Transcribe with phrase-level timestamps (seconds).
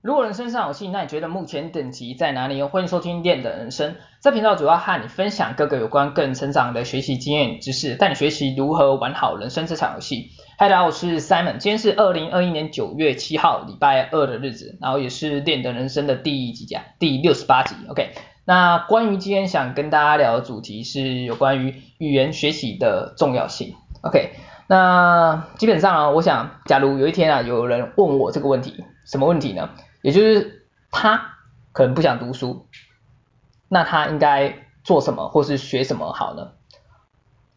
[0.00, 2.62] 如果人生上有戏，那你觉得目前等级在哪里？
[2.62, 10.30] 欢迎收听练的人生，这频道主要和你分享各个有关个人成长的学习经验知识，带你学习如何玩好人生这场游戏。
[10.56, 16.84] 嗨，大家好，我是 Simon，今天是二零二一年九月七号，礼拜二的日子，然后也是练的人生的第几集啊？
[17.00, 17.74] 第六十八集。
[17.88, 18.12] OK，
[18.44, 23.74] 那关于今天想跟大家聊的主题是有关于语言学习的重要性。
[24.02, 24.30] OK，
[24.68, 29.70] 那基本上啊，我想，假如有一天啊，有人问我这个问题，什么问题呢？
[30.02, 31.36] 也就是他
[31.72, 32.66] 可能不想读书，
[33.68, 36.52] 那他应该做什么或是学什么好呢？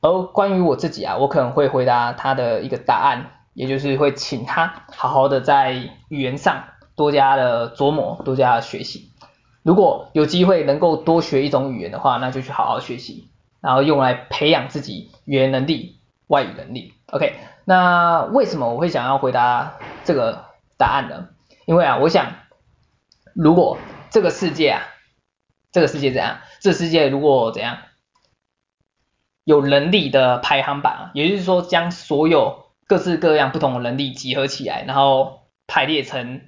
[0.01, 5.73] 而关于我自己啊，我可能会回答他的一个答案，也就是会请他好好的在
[6.09, 6.63] 语言上
[6.95, 9.11] 多加的琢磨，多加的学习。
[9.61, 13.29] 如果有机会能够多学一种语言的话，那就去好好学习，
[13.61, 16.95] 然后用来培养自己语言能力、外语能力。
[17.11, 17.35] OK，
[17.65, 20.45] 那为什么我会想要回答这个
[20.77, 21.27] 答案呢？
[21.71, 22.35] 因为啊，我想，
[23.33, 23.77] 如果
[24.09, 24.83] 这个世界啊，
[25.71, 26.41] 这个世界怎样？
[26.59, 27.77] 这世界如果怎样，
[29.45, 36.41] 有能力的排行榜，也就是说，将所有各式各样不同的能力集合起来，然后排列成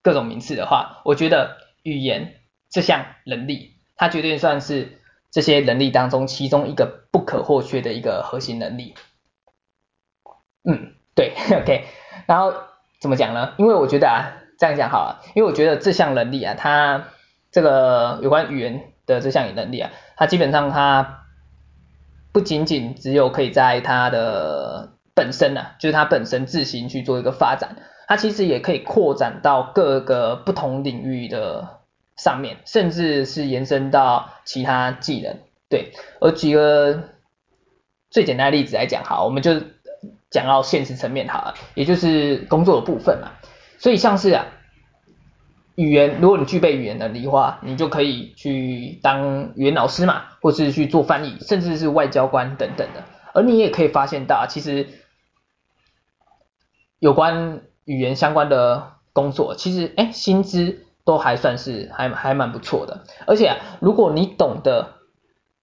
[0.00, 2.40] 各种名次的话，我觉得语言
[2.70, 5.00] 这项能力，它绝对算是
[5.32, 8.94] 这些能力当中其中一个不可或缺的一个核心能力。
[10.62, 11.84] 嗯，对， OK，
[12.28, 12.69] 然后。
[13.00, 13.54] 怎么讲呢？
[13.56, 17.06] 因为我觉得啊，这样讲好了，因为我觉得这项能力啊，它
[17.50, 21.24] 这个有关语言的这项能力啊，它基本上它
[22.30, 31.80] 不仅仅只有可以在它的本身啊，就是它本身自行去做一个发展，它其实也可以扩展到各个不同领域的
[32.16, 35.38] 上面，甚至是延伸到其他技能。
[35.70, 37.04] 对，我举个
[38.10, 39.54] 最简单的例子来讲，好，我们就。
[40.30, 43.32] 讲到现实层面好了，也就是工作的部分嘛。
[43.78, 44.46] 所以像是啊，
[45.74, 53.02] 语言，如果你具备语言能力的话，你就可以去当语言老师嘛，或是去做翻译，甚至是外交官等等的。
[53.34, 54.86] 而你也可以发现到，其实
[57.00, 63.04] 有关语言相关的工作，其实哎，薪资都还算是还还蛮不错的。
[63.26, 64.94] 而且，如果你懂得，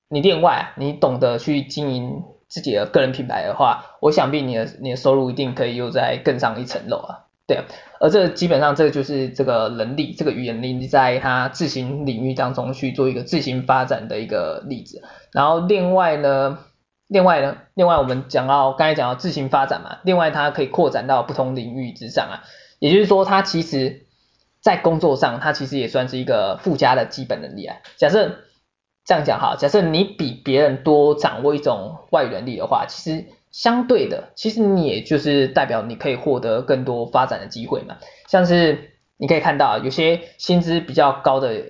[0.10, 2.24] 你另外你懂得去经营。
[2.50, 7.66] 自己的个人品牌的话，我想必你的你的收入一定可以又再更上一层楼啊，对啊，
[8.00, 15.04] 而这基本上这个就是这个能力，这个语言能力在它自行领域当中去做一个自行发展的一个例子。
[15.34, 16.60] 然后另外呢，
[17.08, 22.44] 另外呢，另外我们讲到刚才讲到自行发展嘛，另外它可以扩展到不同领域之上啊，
[22.80, 24.06] 也就是说它其实
[24.62, 28.38] 在工作上它其实也算是一个附加的基本能力啊，假设。
[29.08, 37.96] 这样讲哈，假设你比别人多掌握一种外语能力的话，其实相对的，其实你也就是代表你可以获得更多发展的机会嘛。
[38.28, 41.64] 像是你可以看到有些薪资比较高的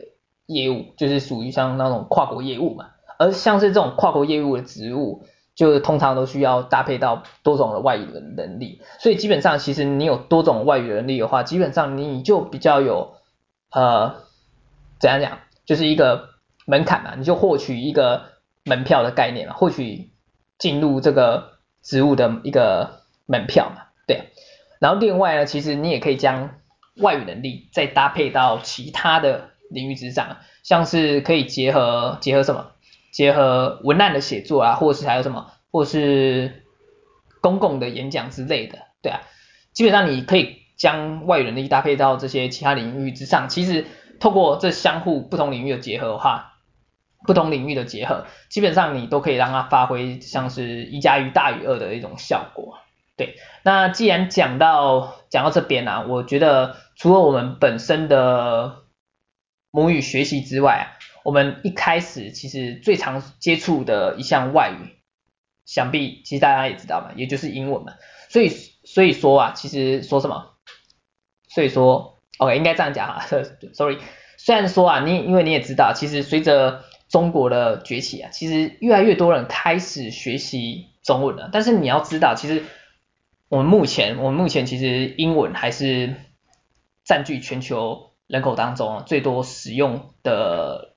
[0.47, 2.87] 业务，就是属于像那种跨国业务嘛。
[3.19, 5.21] 而像是这种跨国业务的职务，
[5.53, 8.81] 就通常都需要搭配到多种的外语的能力。
[8.97, 13.13] 所以基本上，其实你有多种外语能力的话，基本上你就比较有
[13.71, 14.15] 呃，
[14.99, 15.37] 怎样讲，
[15.67, 16.35] 就是一个。
[16.69, 18.25] 门槛嘛，你就获取一个
[18.65, 20.11] 门票的概念嘛，获取
[20.59, 24.33] 进入这个职务的一个门票嘛，对。
[24.79, 26.59] 然后另外呢，其实你也可以将
[26.97, 32.71] 外语能力再搭配到其他的领域之上，像是可以结合结合什么，
[33.13, 36.65] 结合文案的写作啊，或是还有什么，或是
[37.39, 39.21] 公共的演讲之类的，对啊。
[39.71, 43.85] 基本上你可以将外语能力搭配到这些其他领域之上，其实
[44.19, 46.55] 透过这相互不同领域的结合的话。
[47.27, 52.79] 不同领域的结合，基本上你都可以让它发挥像是一加一大于二的一种效果。
[53.17, 58.83] 对，那既然讲到讲到这边啊，我觉得除了我们本身的
[59.71, 64.97] 母语学习之外，我们一开始其实最常接触的一项外语，
[65.65, 67.93] 想必其实大家也知道嘛，也就是英文嘛。
[68.29, 68.49] 所以
[68.83, 70.53] 所以说啊，其实说什么？
[71.49, 73.25] 所以说，OK，应该这样讲哈，
[73.73, 73.97] sorry。
[74.39, 81.49] 虽然说啊，你因为你也知道，其实随着中国的崛起啊，其实越来越多人开始学习中文了。
[81.53, 82.63] 但是你要知道，其实
[83.47, 86.15] 我们目前，我们目前其实英文还是
[87.05, 90.95] 占据全球人口当中最多使用的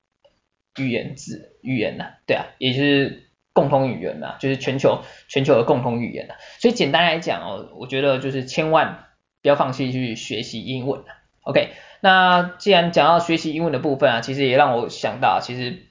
[0.77, 6.33] 语言字语言呐，对啊，也就是共同语言呐，就是全球全球的共同语言呐。
[6.59, 9.05] 所以简单来讲哦，我觉得就是千万
[9.41, 11.03] 不要放弃去学习英文。
[11.43, 11.69] OK，
[12.01, 15.87] 那既然讲到学习英文的部分啊，其实也让我想到，其实。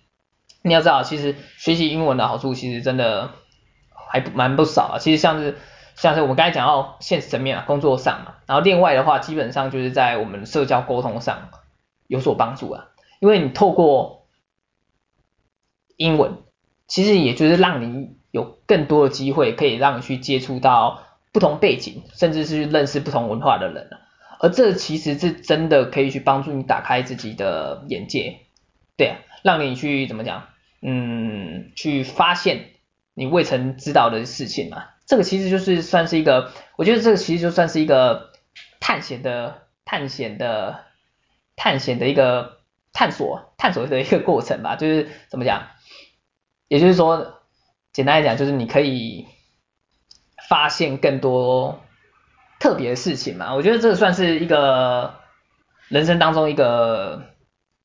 [0.62, 3.30] 你要知道，其实学习英文的好处其实真的
[4.10, 4.98] 还蛮不少啊。
[4.98, 5.56] 其实像是
[5.94, 11.48] 像是我们刚才讲到现实层面啊，工作上嘛，然后另外的话，基本上就是在我们社交沟通上
[12.06, 12.88] 有所帮助啊，
[13.20, 14.26] 因为你透过
[15.96, 16.38] 英文，
[16.86, 21.02] 其实也就是让你有更多的机会可以让你去接触到
[21.32, 23.88] 不同背景，甚至是认识不同文化的人，
[24.40, 28.40] 而这其实是真的可以去帮助你打开自己的眼界，
[29.00, 30.48] 对啊，让你去怎么讲，
[30.82, 32.66] 嗯，去发现
[33.14, 34.88] 你未曾知道的事情嘛。
[35.06, 38.30] 这个其实就是算是一个，我觉得这个其实就算是一个
[38.78, 40.84] 探险的、探险的、
[41.56, 42.58] 探险的一个
[42.92, 44.76] 探索、探索的一个过程吧。
[44.76, 45.68] 就是怎么讲？
[46.68, 47.40] 也就是说，
[47.94, 49.28] 简单来讲，就是你可以
[50.46, 51.80] 发现更多
[52.58, 53.54] 特别的事情嘛。
[53.54, 55.14] 我觉得这个算是一个
[55.88, 57.29] 人生当中一个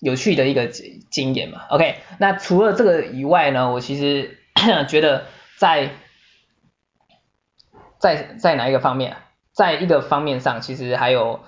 [0.05, 1.63] 有趣的一个经验嘛。
[1.69, 4.37] OK，那除了这个以外呢，我其实
[4.87, 5.25] 觉得
[5.57, 5.89] 在
[7.97, 9.17] 在在哪一个方面，
[9.51, 11.39] 在一个方面上，其实还有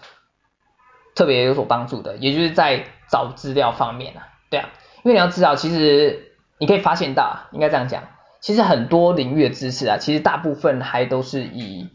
[1.14, 4.70] 特别有所帮助的，也就是在找资料方面啊，对啊，
[5.04, 8.06] 因为你要知道，其实你可以发现到，应该这样讲，
[8.42, 11.92] 其实很多领域的知识啊，其实大部分还都是以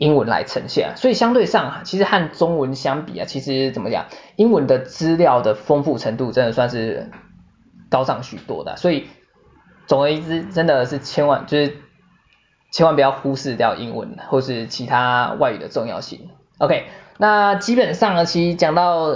[0.00, 7.12] 英文来呈现，所以相对上，其实和中文相比啊，其实怎么讲，英文的资料的丰富程度真的算是
[7.88, 9.06] 高上许多的，所以
[9.86, 11.76] 总而言之，真的是千万就是。
[12.72, 16.30] 千万不要忽视掉英文或是其他外语的重要性。
[16.58, 16.84] OK，
[17.18, 19.12] 那基本上呢，其实讲到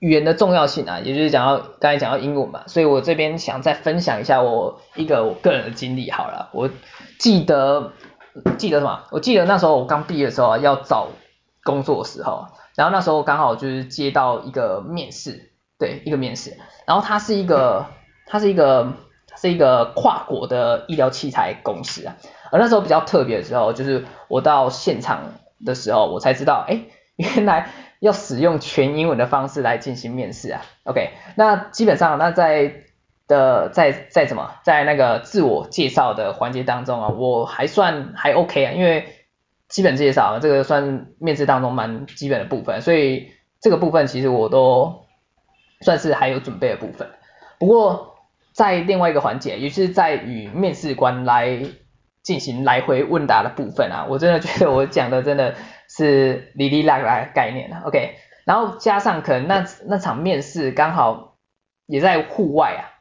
[0.00, 6.50] 语言的重要性啊，也就是讲到刚才讲到英文嘛，所以我这边想再分享一下我一个我个人的经历好了。
[6.52, 6.68] 我
[7.18, 7.94] 记得
[8.56, 9.04] 记得什么？
[9.10, 11.08] 我记得那时候我刚毕业的时候啊，要找
[11.64, 16.56] 工作的时候，然后那时候刚好就是接到一个面试，对，一个面试，
[16.86, 17.86] 然后它是一个
[18.26, 18.92] 它是一个
[19.26, 22.16] 它是一个跨国的医疗器材公司啊。
[22.50, 25.20] 而那时候比较特别的时候，就是我到现场
[25.64, 26.80] 的时候，我才知道，哎，
[27.16, 27.70] 原来
[28.00, 30.62] 要使用全英文的方式来进行面试啊。
[30.84, 32.84] OK，那基本上那在
[33.28, 39.06] 的在在什么，在那个自我介绍的环节当中啊，我还算还 OK 啊，因为
[39.68, 43.30] 基本介绍啊这个算面试当中蛮基本的部分，所以
[43.60, 45.04] 这个部分其实我都
[45.82, 47.08] 算是还有准备的部分。
[47.58, 48.16] 不过
[48.52, 51.60] 在另外一个环节，也就是在与面试官来
[52.22, 55.54] 进行来回问答的部分啊，我真的觉得我讲的真的
[55.88, 58.14] 是哩哩啦啦概念啊，OK，
[58.44, 61.36] 然后加上可能那那场面试刚好
[61.86, 62.97] 也在户外啊，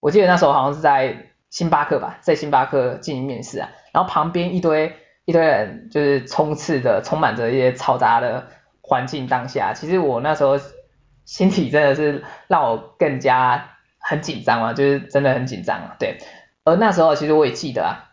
[0.00, 8.48] 我记得那时候好像是在星巴克吧，在星巴克进行面试啊，然后旁边一堆一堆人就是充斥着充满着一些嘈杂的
[8.80, 10.58] 环境当下，其实我那时候
[11.24, 16.18] 心里真的是让我更加很紧张啊，就是真的很紧张啊，对，
[16.64, 18.04] 而那时候其实我也记得啊。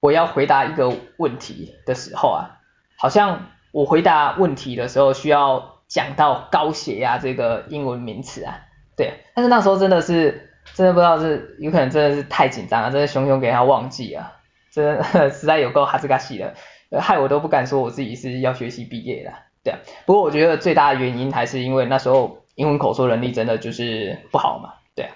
[0.00, 2.60] 我要回答一个问题的时候啊，
[2.98, 8.63] 好像我回答问题的时候需要讲到高血压这个英文名词啊，
[8.96, 14.32] 对，但是那时候真的是真的不知道是有可能真的是太紧张了，真的熊熊给他忘记啊，
[14.72, 16.54] 真的 实在有够哈斯卡西的，
[17.00, 19.32] 害我都不敢说我自己是要学习毕业的，
[19.62, 25.14] 对啊，不过我觉得最大的原因还是因为那时候英文口说能力真的就是不好嘛，对啊，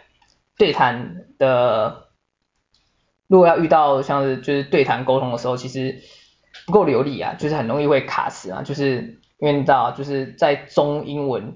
[0.57, 2.09] 对谈的。
[3.29, 6.01] 如果要遇到像是就是对谈沟通的时候，其实
[6.65, 11.55] 不够流利啊，就是很容易会卡死啊，就是因为你知道，就是在中英文，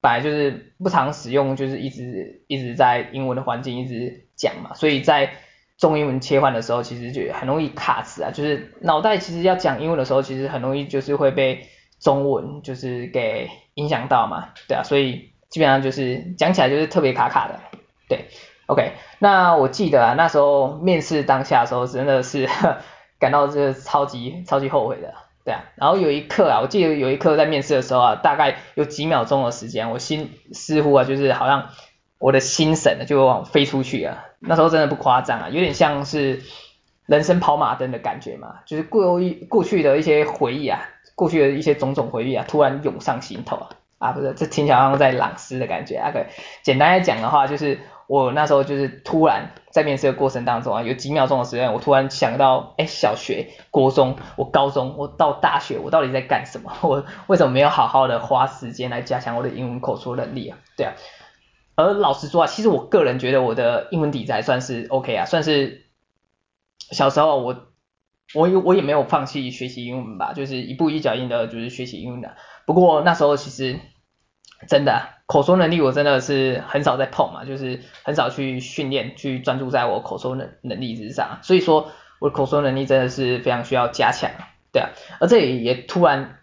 [0.00, 5.30] 本来就是不常使用，就是一直一直在英文的环境一直讲嘛，所以在
[5.76, 11.66] 中英文切换的时候，其实就很容易卡词啊，就是脑袋其实要讲英文的时候，其实很容易就是会被
[12.00, 17.60] 中文就是给影响到嘛，对啊，所以基本上就是讲起来就是特别卡卡的，
[18.08, 18.26] 对。
[18.66, 22.46] OK，那我记得啊，那时候面试当下的时候，真的是
[23.18, 25.14] 感到这超级超级后悔的，
[25.48, 25.64] 对啊。
[25.76, 31.70] 然后有一刻啊，我记得有一刻在面试的时候啊，大概有几秒钟的时间，我心似乎啊，就是好像
[32.18, 34.26] 我的心神就往飞出去啊。
[34.40, 36.42] 那时候真的不夸张啊，有点像是
[37.06, 40.80] 人生跑马灯的感觉嘛，就是过一过去的一些回忆啊，
[41.14, 43.68] 过去的一些种种回忆啊，突然涌上心头啊。
[43.96, 46.10] 啊，不是，这听起来好像在朗诗的感觉啊。
[46.12, 46.24] 可
[46.62, 47.80] 简单来讲的话，就是。
[48.08, 56.72] 我那时候就是突然在面试的过程当中啊，有几秒钟的时间，我突然想到，哎，小学、国中、我高中、我到大学，我到底在干什么？
[56.82, 60.58] 我为什么没有好好的花时间来加强我的英文口说能力啊？
[60.74, 60.94] 对啊，
[61.76, 65.84] 而老实说啊，其实我个人觉得我的英文底子还算是 OK 啊，算是
[66.90, 67.66] 小时候我
[68.34, 72.36] 我我也没有放弃学习英文吧，就是一步一脚印的，就是学习英文的。
[72.64, 73.78] 不过那时候其实
[74.66, 84.30] 真的、口说能力我真的是很少在碰嘛，就是很少去训练，去专注在我口说能能力之上，所以说我的口说能力真的是非常需要加强，
[84.72, 84.88] 对啊，
[85.20, 86.38] 而这里也突然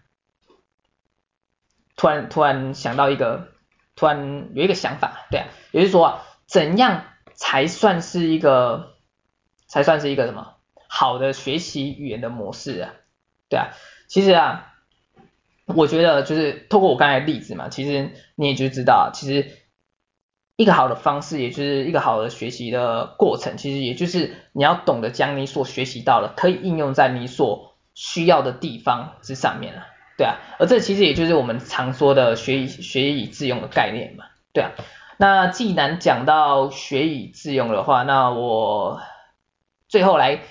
[1.95, 3.53] 突然突然想到一个，
[3.95, 8.93] 突然有一个想法，对啊，也就是说，怎样才算是一个
[9.65, 12.93] 才算是一个什么好的学习语言的模式啊？
[13.49, 13.69] 对啊，
[14.07, 14.73] 其实啊。
[15.73, 19.49] 我觉得就是透过我刚才的例子嘛，其实你也就知道，其实
[20.57, 34.71] 一个好的方式，也就是一个好的学习的过程，其实也就是你要懂得将你所学习到的，可以应用在你所需要的地方之上面了，对啊，而这其实也就是我们常说的学以学以致用的概念嘛，对啊。
[35.17, 39.01] 那既然讲到学以致用的话，那我
[39.87, 40.41] 最后来。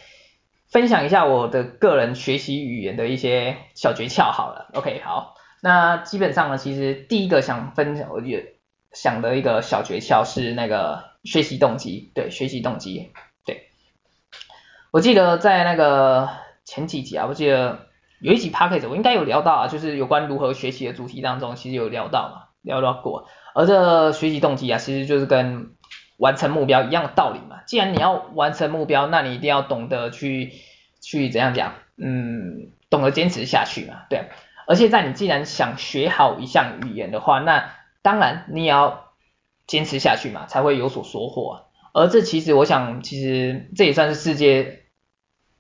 [0.75, 8.57] 分享一下我的个人学习语言的一些小诀窍好了，OK 好，那基本上呢，其实第一个想分享，我也
[8.93, 13.13] 想的一个小诀窍是那个学习动机，对，学习动机，
[13.47, 13.69] 对，
[14.91, 16.29] 我记得在那个
[16.65, 17.87] 前几集啊，我记得
[18.21, 25.74] 有一集 Podcast 我应该有聊到啊，就是有关如何学习的主题当中，其实有聊到嘛，聊到过，而这学习动机啊，其实就是跟
[26.17, 30.53] 完成目标一样的道理嘛，既然你要完成目标，那你一定要懂得去
[31.01, 34.27] 去怎样讲，嗯，懂得坚持下去嘛，对。
[34.67, 39.11] 而且在你既然想学好一项语言的话，那当然你也要
[39.67, 41.67] 坚持下去嘛，才会有所收获。
[41.93, 44.85] 而这其实我想，其实这也算是世界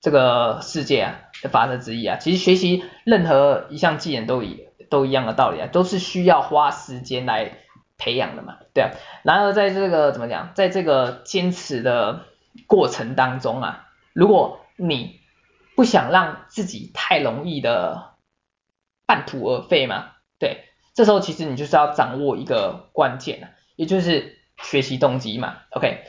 [0.00, 2.16] 这个世界啊的法则之一啊。
[2.16, 7.58] 其实学习任何一项技能都一都一样的道理啊，都是需要花时间来。
[7.96, 8.90] 培养的嘛，对啊。
[9.22, 12.26] 然而在这个怎么讲，在这个坚持的
[12.66, 15.20] 过程当中啊，如果你
[15.76, 18.14] 不想让自己太容易的
[19.06, 26.04] 半途而废嘛，对，这时候其实你就是要掌握一个关键啊，也就是学习动机嘛，OK。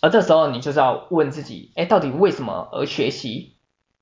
[0.00, 3.53] 而这时候你就是要问自己，哎，到底为什么而学习？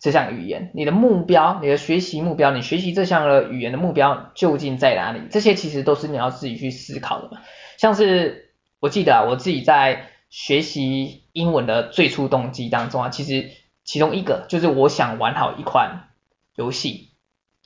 [0.02, 5.21] 这项语言，你的目标，你的学习目标，你学习这项的语言的目标究竟在哪里？
[5.30, 7.40] 这些其实都是你要自己去思考的嘛。
[7.78, 13.52] 像是我记得啊，我自己在学习英文的最初动机当中啊，其实
[13.85, 16.09] 其中一个就是我想玩好一款
[16.56, 17.11] 游戏，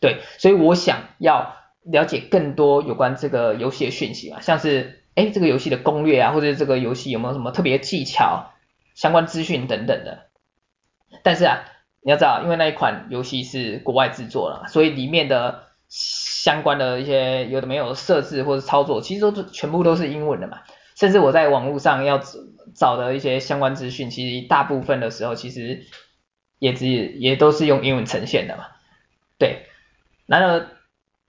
[0.03, 8.51] 对，所以我想要了解更多有关这个游戏的讯息嘛，像是哎这个游戏的攻略啊，或者这个游戏有没有什么特别技巧、
[8.95, 10.27] 相关资讯等等的。
[11.23, 11.65] 但是啊。
[12.07, 20.61] 你要知道，因为那一款游戏是国外制作了，所以里面的相关的一些有的没有设置或者操作，其实都全部都是英文的嘛。
[20.95, 22.21] 甚至我在网络上要
[22.77, 25.85] 找的一些相关资讯，其实大部分的时候其实
[26.61, 28.67] 也只也都是用英文呈现的嘛。
[29.37, 29.67] 对，
[30.27, 30.69] 然而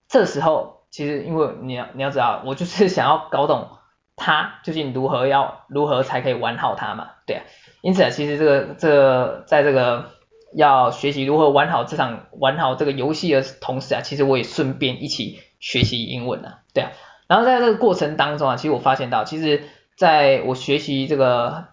[0.08, 3.68] 这时候其实因为你要你要知道，我就是想要搞懂
[4.16, 7.14] 它究竟如何要如何才可以玩好它嘛。
[7.26, 7.44] 对啊，
[7.82, 10.16] 因此啊，其实这个这个在这个。
[10.56, 16.92] 要学习如何玩好这场玩好这个游戏的同时啊，其实我也顺便一起学习英文啊，对啊。
[17.28, 19.64] 然后在这个过程当中啊，其实我发现到，其实
[19.98, 21.68] 在我学习这个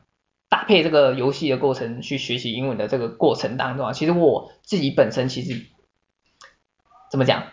[0.49, 5.67] 搭配这个游戏的过程去学习英文的这个过程当中啊，其实我自己本身其实
[7.11, 7.45] 怎么讲，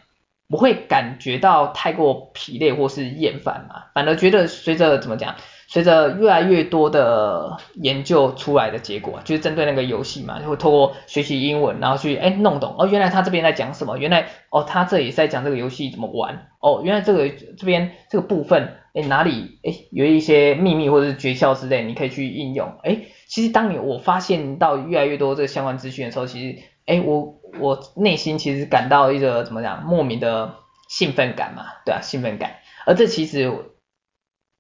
[0.48, 5.36] 不会感觉到太过疲累或是厌烦嘛，反而觉得随着怎么讲。
[5.72, 22.74] 随着越来越多的研究出来的结果，就是针对那个游戏嘛，就会透过学习英文，然后去哎弄懂哦，原来他这边在讲什么，原来哦他这里在讲这个游戏怎么玩，哦原来这个这边这个部分哎哪里哎有一些秘密或者是诀窍之类，你可以去应用。
[22.84, 30.56] 哎，其实当你我发现到越来越多这个相关资讯的时候，其实哎我我内心其实感到一个怎么讲莫名的
[30.90, 33.54] 兴奋感嘛，对啊兴奋感，而这其实。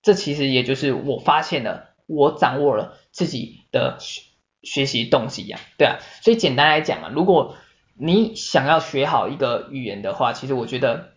[0.01, 4.23] 这其实也就是我发现了，我掌握了自己的学
[4.63, 7.55] 学习动机呀，对啊，所以简单来讲啊，如果
[7.95, 11.13] 你想要学好一个语言的话，其实我觉得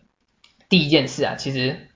[0.69, 1.89] 第一件事啊，其实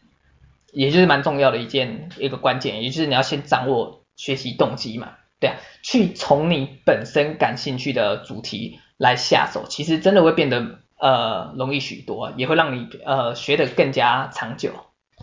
[0.73, 14.71] 也就是蛮重要的一件一个关键，也就是你要先掌握学习动机嘛，对啊，去从你本身感兴趣的主题来下手，其实真的会变得呃容易许多，也会让你呃学得更加长久，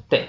[0.09, 0.29] 对。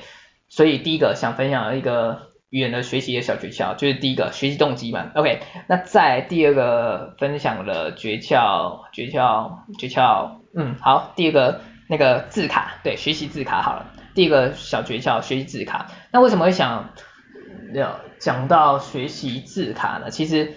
[0.50, 5.12] 所以第一个想分享一个语言的学习的小诀窍，就是第一个学习动机嘛。
[5.16, 13.92] OK，那再第二个分享的诀窍，诀窍，诀窍，嗯，好，第二个那个字卡，对，学习字卡好了。
[14.16, 15.92] 第一个小诀窍，学习字卡。
[16.12, 16.94] 那为什么会想
[17.74, 20.10] 要讲到学习字卡呢？
[20.10, 20.54] 其实，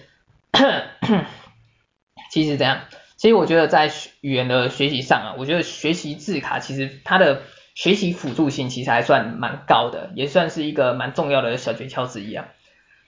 [2.30, 2.82] 其实这样，
[3.16, 7.42] 其实我觉得在语言的学习上啊，我觉得学习字卡其实它的。
[7.80, 12.48] 学习辅助性其实还算蛮高的，也算是一个蛮重要的小诀窍之一啊。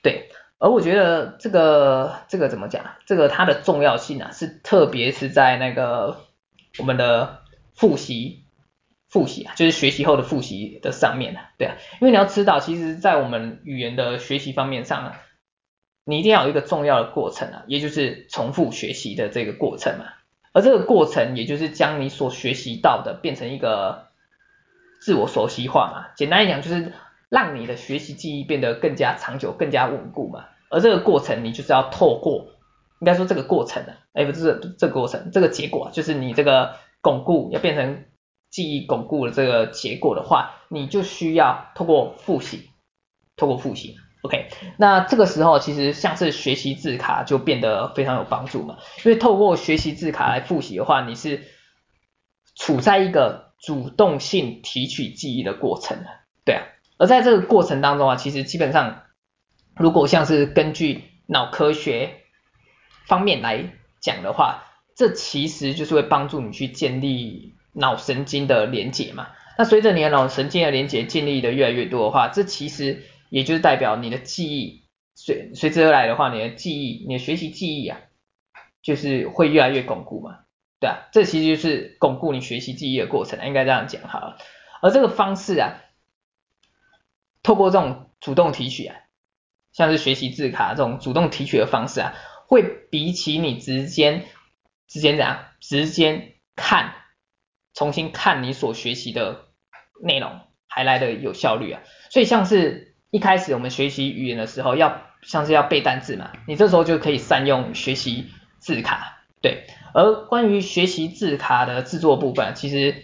[0.02, 2.82] 对，而我觉得这个这个怎么讲？
[3.04, 6.22] 这个它的重要性啊，是特别是在那个
[6.78, 7.42] 我们的
[7.74, 8.44] 复习
[9.10, 11.50] 复习啊，就是学习后的复习的上面啊。
[11.58, 15.20] 对啊，因为你要知道，其实在我们语言的学习方面上啊，
[16.06, 20.06] 你一定要有一个重要的过程啊，也就是重复学习的这个过程嘛。
[20.54, 24.08] 而这个过程，也就是将你所学习到的变成一个
[25.04, 26.14] 自我熟悉化嘛。
[26.14, 26.92] 简单来讲，就是
[27.28, 30.44] 让你的学习记忆变得更加长久、更加稳固嘛。
[30.70, 32.46] 而这个过程，你就是要透过，
[33.00, 38.04] 应该说这个过程啊，哎，不是这个过程，这个结果就是你这个巩固要变成
[38.48, 42.70] 记忆巩固的这个结果的话，你就需要透过复习，
[43.36, 43.96] 透过复习。
[44.22, 51.42] OK，那这个时候其实像是学习字卡就变得非常有帮助嘛，因为透过学习字卡来复习的话，你是
[52.54, 56.04] 处在一个主动性提取记忆的过程，
[56.44, 56.62] 对啊，
[56.98, 59.04] 而在这个过程当中啊，其实基本上
[59.76, 62.16] 如果像是根据脑科学
[63.06, 64.64] 方面来讲的话，
[64.96, 74.82] 这其实就是会帮助你去建立脑神经的连结嘛，那随着你的脑神经的连结建立的越来越多的话，这其实也就是代表你的记忆
[75.14, 78.00] 随随之而来的话，你的记忆，你的学习记忆啊，
[78.82, 80.40] 就是会越来越巩固嘛，
[80.82, 84.36] 对啊，这其实就是巩固你学习记忆的过程，应该这样讲好了。
[84.80, 85.76] 而这个方式啊，
[87.44, 88.96] 透过这种主动提取啊，
[89.72, 92.14] 像是学习字卡这种主动提取的方式啊，
[92.48, 94.24] 会比起你直接
[94.88, 96.92] 直接怎样，直接看，
[97.72, 99.44] 重新看你所学习的
[100.02, 102.90] 内容还来得有效率啊，所以像是。
[103.14, 109.66] 一开始我们学习语言的时候，要像是要背单字嘛，你这时候就可以善用学习字卡，对。
[109.92, 112.94] 而关于学习字卡的制作部分，其实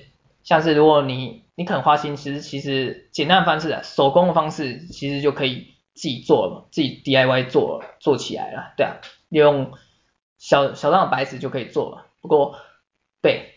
[0.43, 8.97] 像是如果你你肯花心思，其实简单的方式，手工的方式其实就可以自己做了，自己 DIY 做做起来了，对啊，
[9.29, 9.73] 利用
[10.39, 12.07] 小小张的白纸就可以做了。
[12.23, 12.57] 不过
[13.21, 13.55] 对，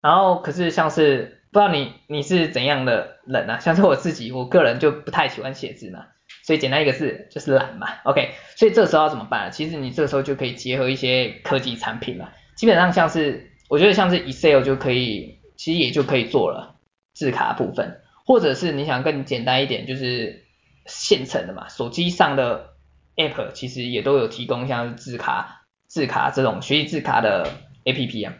[0.00, 1.34] 然后可是像是。
[1.52, 3.58] 不知道你你是怎样的人啊？
[3.60, 6.04] 像是我自己，我个人就不太喜欢写字嘛，
[6.46, 7.88] 所以简单一个字就是懒嘛。
[8.04, 9.50] OK，所以这时候要怎么办？
[9.50, 16.76] 其实你这时候就可以结合一些科技产品嘛，基本上像是我觉得像是 Excel 就可以，其实也就可以做了
[17.14, 20.44] 字卡部分，或者是你想更简单一点，就是
[20.86, 22.74] 现成的嘛，手机上的
[23.16, 27.50] App 其实也都有提供像是字卡字卡这种学习字卡的
[27.84, 28.34] APP 啊，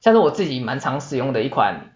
[0.00, 1.88] 像是我自己蛮常使用的一款。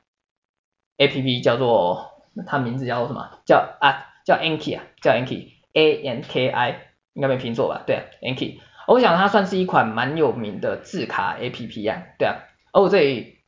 [0.98, 3.38] A P P 叫做，它名字叫做什么？
[3.44, 6.80] 叫啊，叫 Anki 啊，叫 Anki A N K I
[7.12, 7.84] 应该没拼错吧？
[7.86, 8.60] 对啊，Anki。
[8.88, 12.36] 我想它算是一款蛮有名的字卡 A P P 啊，对啊。
[12.72, 13.38] 而我这里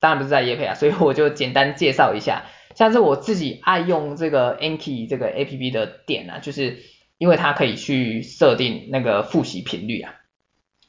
[0.00, 2.42] 当然不是在业配啊，所以我就简单介绍一下，
[2.74, 6.78] 像是我自己爱用这个 Anki 这个 A P P 的点啊，就是
[7.18, 10.14] 因为它可以去设定那个复习频率啊。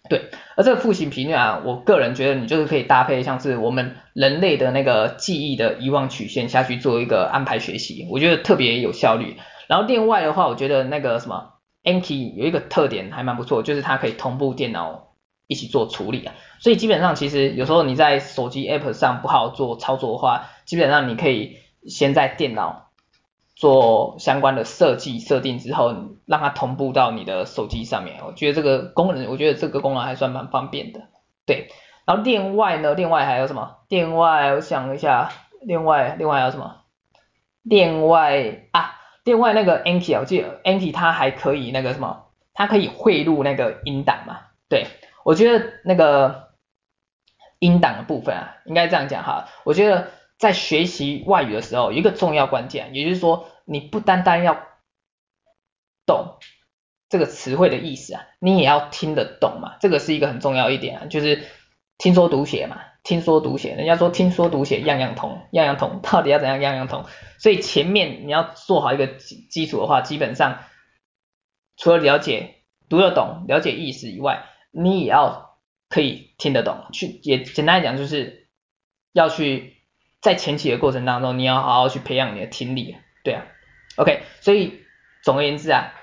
[0.10, 9.38] 对，而这个复习频率啊，我个人觉得你就是可以搭配像是我们人类的那个记忆的遗忘曲线下去做一个安排学习，我觉得特别有效率。
[9.68, 15.14] 然后另外的话，我觉得那个什么 Anki 有一个特点还蛮不错，就是它可以同步电脑
[15.48, 16.34] 一起做处理啊。
[16.60, 22.87] 所以基本上其实有时候你在手机 App 上不好做操作的话，基本上你可以先在电脑。
[23.60, 25.92] 做相关的设计设定之后，
[26.28, 31.02] 让它同步到你的手机上面，我觉得这个功能，我觉得这个功能还算蛮方便的。
[31.48, 31.70] 对，
[32.06, 33.78] 然后另外呢，另外还有什么？
[33.90, 35.32] 另外我想一下，
[35.66, 36.82] 另外另外还有什么？
[37.64, 44.38] 另外啊，另外那个 Anki 啊，我记得 Anki 它还可以那个什么，它可以汇入那个音档嘛？
[44.70, 44.86] 对，
[45.26, 46.50] 我觉得那个
[47.58, 50.10] 音档的部分啊，应该这样讲哈，我觉得。
[50.38, 54.68] 在学习外语的时候，一个重要关键，也就是说，你不单单要
[56.06, 56.38] 懂
[57.10, 61.44] 这个词汇的意思啊，你也要听得懂嘛，这个是一个很重要一点啊，就是
[61.98, 67.06] 听说读写嘛，听说读写，人家说听说读写样样通，样样通， 到底要怎样样样通？
[67.40, 70.60] 所以前面你要做好一个基基础的话，基本上
[71.78, 75.58] 除了了解读得懂、了解意思以外，你也要
[75.90, 78.50] 可以听得懂，去也简单来讲就是
[79.14, 79.77] 要去。
[80.22, 83.46] 在前期的过程当中，你要好好去培养你的听力，对啊
[83.98, 84.82] ，OK，所以
[85.24, 85.94] 总而言之啊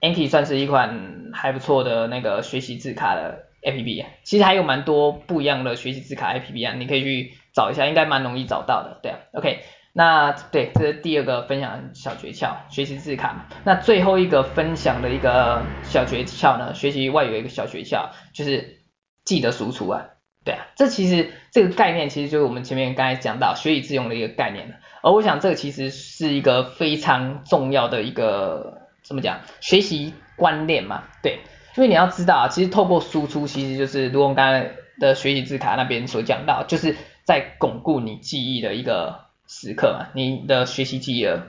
[0.00, 9.60] ，Anki 算是一款还不错的那个学习字卡的 APP 啊，其实还有蛮多不一样的学习字卡 APP 啊，你可以去找一下，应该蛮容易找到的，对啊，OK，
[9.92, 18.80] 那对，这是第二个分享小诀窍，学习字卡，那最后一个分享的一个小诀窍呢，学习外语的一个小诀窍就是
[19.24, 20.06] 记得输出啊。
[20.44, 31.38] 对啊，这其实这个概念其实就是我们前面刚才讲到学以致用的一个概念，而我想这个其实是一个非常重要的一个怎么讲学习观念嘛，对，
[31.76, 41.46] 因为你要知道啊，其实透过输出其实就是如我们刚才的学习字卡那边所讲到，就是在巩固你记忆的一个时刻嘛，你的学习记忆的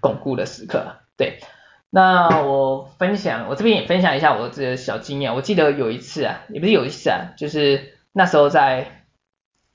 [0.00, 1.38] 巩固的时刻，对。
[1.88, 7.94] 那我分享，我这边也分享一下我的这个小经验，我记得有一次啊，也不是有一次啊，就是。
[8.12, 9.04] 那时候在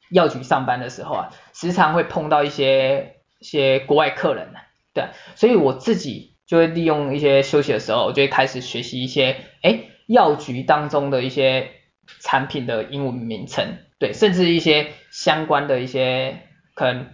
[0.10, 4.54] 药局上班的时候啊，时常会碰到一些一些国外客人，
[4.94, 11.72] 对，所以我自己就会利用一些休息的时候，我就会开始学习一些，哎，药局当中的一些
[12.20, 16.42] 产品的英文名称，对，甚至一些相关的一些
[16.76, 17.12] 可能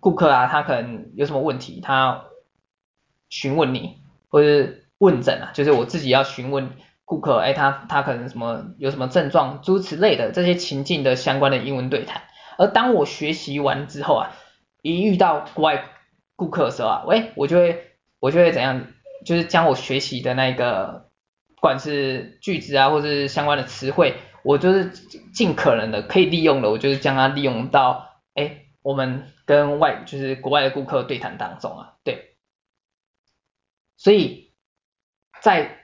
[0.00, 2.24] 顾客啊，他可能有什么问题，他
[3.28, 6.70] 询问你，或者是问诊啊，就是我自己要询问。
[7.06, 12.22] 顾客，哎，他他可能什么有什么症状，诸如此类的这些情境的相关的英文对谈。
[12.58, 14.32] 而当我学习完之后啊，
[14.82, 15.84] 一遇到国外
[16.34, 18.88] 顾客的时候啊，喂，我就会我就会怎样，
[19.24, 21.08] 就是将我学习的那个，
[21.54, 24.90] 不管是句子啊，或者是相关的词汇，我就是
[25.32, 32.36] 尽可能的可以利用的，我就是将它利用到，哎，我们跟外就是国外的顾客对谈当中啊，对。
[33.96, 34.52] 所以
[35.40, 35.78] 在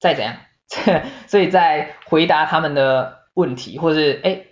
[0.00, 0.36] 再怎样。
[1.26, 4.44] 所以在回答他们的问题，或是哎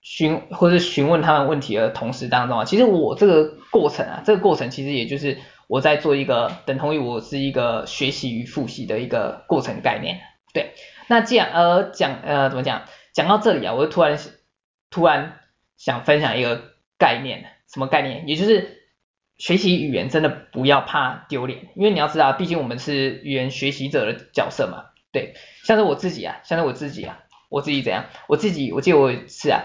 [0.00, 10.20] 询，或是询问他们问题的同时当中啊，其实我这个过程啊，这个过程其实也就是我在做一个等同于我是一个学习与复习的一个过程概念。
[10.52, 10.72] 对，
[11.08, 14.18] 那既然呃讲呃怎么讲，讲到这里啊，我就突然
[14.90, 15.40] 突然
[15.76, 16.62] 想分享一个
[16.98, 18.28] 概念，什么概念？
[18.28, 18.82] 也就是
[19.38, 24.84] 学习语言真的不要怕丢脸，因为你要知道，毕竟我们是语言学习者的角色嘛。
[25.16, 28.04] 对，像是我自己啊，像是我自己啊，我自己怎样？
[28.26, 29.62] 我自己，我记得我有一次啊，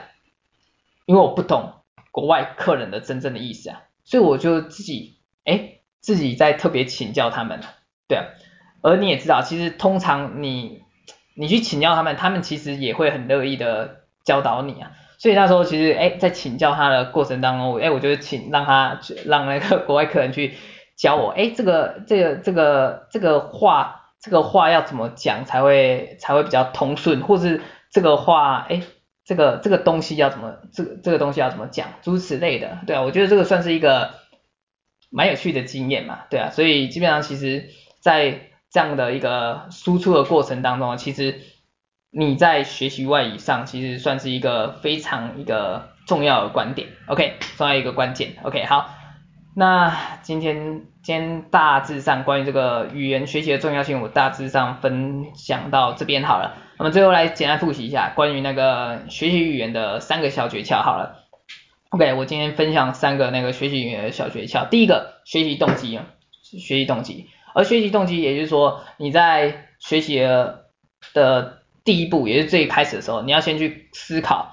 [1.05, 1.73] 因为我不懂
[2.09, 7.59] 国外客人的真正的意思啊，所以我就自己哎，自己在特别请教他们，
[8.07, 8.27] 对啊。
[8.81, 10.83] 而你也知道，其实通常你
[11.35, 14.93] 你去请教他们，他们其实也会很乐意的教导你啊。
[15.17, 20.53] 所以那时候其实哎，在请教他的过程当中，哎，我就请让他让那个国外客人去
[20.95, 23.97] 教我，哎，这个这个这个这个话。
[24.21, 28.83] 这个话要怎么讲才会才会比较通顺，或是这个话，哎，
[29.25, 34.13] 这个这个东西要怎么，这个这个东西要怎么讲，诸如此类的，对啊，我觉得这个算是一个
[35.09, 41.41] 蛮有趣的经验嘛，对啊，所以基本上其实，在这样的一个输出的过程当中，其实
[42.11, 49.00] 你在学习外语上，其实算是一个非常一个重要的观点，OK，重要一个关键，OK，好。
[49.53, 56.57] 那今天今天大致上关于这个语言学习的重要性，我大致上分享到这边好了。
[56.77, 61.25] 那么最后来简单复习一下关于那个学习语言的三个小诀窍好了。
[61.89, 64.69] OK，我今天分享三个那个学习语言的小诀窍。
[64.69, 65.99] 第一个，学习动机，
[66.41, 67.27] 学习动机。
[67.53, 70.17] 而学习动机，也就是说你在学习
[71.13, 74.50] 的第一步，也是最开始的时候，你要先去思考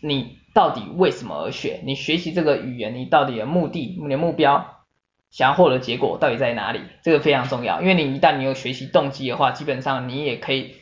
[0.00, 0.38] 你。
[0.54, 1.82] 到底为什么而学？
[1.84, 4.86] 你学习这个语言，你到底的目的、你的目标，
[5.30, 6.80] 想要获得结果到底在哪里？
[7.02, 10.76] 这个非常重要，因为你一旦你有学习动机的话，基本上你也可以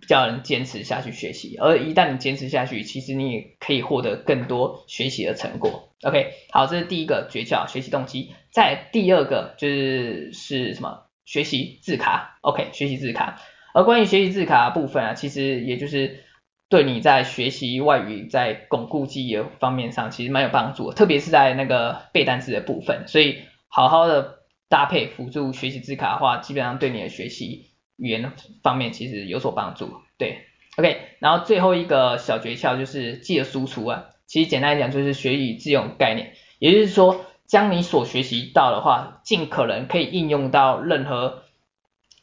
[0.00, 1.58] 比较能坚持下去学习。
[1.58, 5.90] 而一旦你坚持下去，其实你也可以获得更多学习的成果。
[6.04, 8.32] OK，好，这是第一个诀窍，学习动机。
[8.50, 11.02] 再第二个就是是什么？
[11.26, 12.38] 学习字卡。
[12.40, 13.38] OK，学习字卡。
[13.74, 16.24] 而关于学习字卡部分啊，其实也就是。
[16.72, 23.04] 对你在学习外语在巩固记忆的方面上，其实蛮有帮助的，特别是在那个背单词的部分。
[23.08, 24.38] 所以好好的
[24.70, 27.66] 搭配辅助学习字卡的话，基本上对你的学习
[27.98, 28.32] 语言
[28.62, 29.92] 方面其实有所帮助。
[30.16, 30.46] 对
[30.78, 34.06] ，OK，然后最后一个小诀窍就是记得输出啊。
[34.26, 41.42] 其实简单来讲就是学以致用概念，也就是说将你所学习到的话，尽可能可以应用到任何。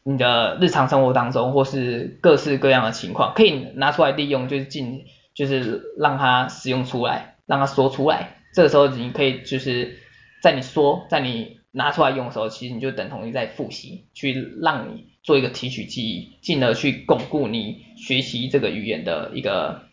[0.03, 8.37] 你的日常生活当中，或是各式各样的情况，可以拿出来利用，就是进，就是让它使用出来，让它说出来。
[8.53, 9.99] 这个时候你可以就是
[10.41, 19.83] 在你说，在你拿出来用的时候，其实你就等同于在复习，去让你做一个提取记忆，进而去巩固你学习这个语言的一个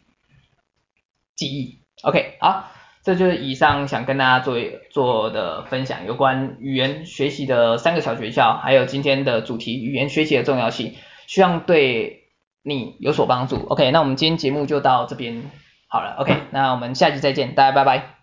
[1.34, 1.80] 记忆。
[2.02, 2.72] OK，好。
[3.06, 4.56] 这就是以上想跟大家做
[4.90, 10.96] 做的分享，有关语言学习的三个小诀窍，还有今天的主题语言学习的重要性，
[11.28, 12.24] 希望对
[12.64, 13.64] 你有所帮助。
[13.68, 15.40] OK，那我们今天节目就到这边
[15.86, 16.16] 好了。
[16.18, 18.15] OK，那我们下期再见，大家拜拜。